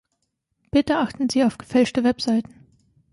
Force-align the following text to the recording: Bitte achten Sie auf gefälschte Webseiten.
Bitte 0.71 0.97
achten 0.97 1.29
Sie 1.29 1.43
auf 1.43 1.59
gefälschte 1.59 2.03
Webseiten. 2.03 2.55